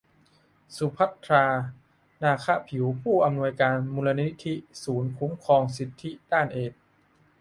[0.77, 1.45] สุภัทรา
[2.23, 6.81] นาคะผิว ผู้อำนวยการมูลนิธิศูนย์คุ้มครองสิทธิด้านเอดส์